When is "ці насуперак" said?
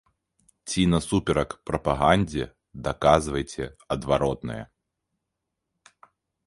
0.69-1.51